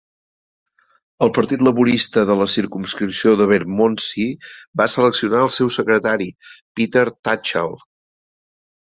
[1.25, 4.25] El Partit Laborista de la circumscripció de Bermondsey
[4.81, 6.29] va seleccionar el seu secretari
[6.81, 7.77] Peter Tatchell.